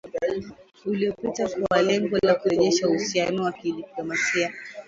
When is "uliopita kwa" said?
0.85-1.81